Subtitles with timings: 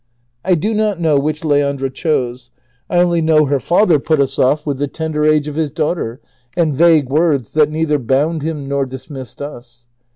[0.43, 2.49] I do not know which Leandra chose;
[2.87, 3.49] 1 only 430 DON QUIXOTE.
[3.49, 6.19] know hei' father put us off with the tender age of his daughter
[6.57, 9.85] and vague words that neither bound him nor dismissed us.